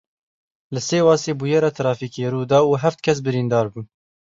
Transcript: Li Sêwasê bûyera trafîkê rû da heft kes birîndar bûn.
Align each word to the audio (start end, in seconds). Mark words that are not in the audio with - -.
Li 0.73 0.81
Sêwasê 0.87 1.31
bûyera 1.39 1.69
trafîkê 1.79 2.25
rû 2.33 2.41
da 2.51 2.59
heft 2.81 2.99
kes 3.05 3.17
birîndar 3.25 3.65
bûn. 3.71 3.85